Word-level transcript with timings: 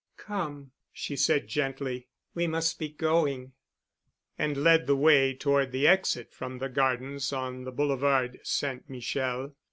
"Come," 0.17 0.71
she 0.91 1.15
said 1.15 1.47
gently, 1.47 2.07
"we 2.33 2.47
must 2.47 2.79
be 2.79 2.89
going," 2.89 3.51
and 4.35 4.57
led 4.57 4.87
the 4.87 4.95
way 4.95 5.35
toward 5.35 5.71
the 5.71 5.87
exit 5.87 6.33
from 6.33 6.57
the 6.57 6.69
Gardens 6.69 7.31
on 7.31 7.65
the 7.65 7.71
Boulevard 7.71 8.39
St. 8.41 8.89
Michel. 8.89 9.53